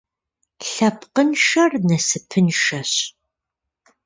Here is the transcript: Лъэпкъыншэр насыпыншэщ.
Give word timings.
Лъэпкъыншэр 0.71 1.71
насыпыншэщ. 1.87 2.93